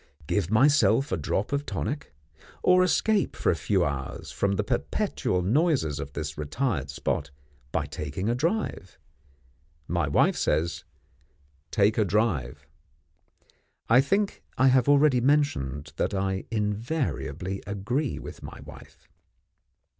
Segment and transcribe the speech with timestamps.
[0.25, 2.11] Give myself a drop of tonic?
[2.63, 7.29] or escape for a few hours from the perpetual noises of this retired spot,
[7.71, 8.97] by taking a drive?
[9.87, 10.85] My wife says,
[11.69, 12.65] take a drive.
[13.89, 19.07] I think I have already mentioned that I invariably agree with my wife.